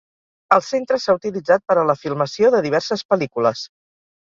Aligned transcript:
El 0.55 0.63
centre 0.67 0.97
s'ha 1.03 1.15
utilitzat 1.17 1.65
per 1.69 1.77
a 1.83 1.85
la 1.91 1.97
filmació 2.05 2.53
de 2.57 2.65
diverses 2.69 3.07
pel·lícules. 3.13 3.67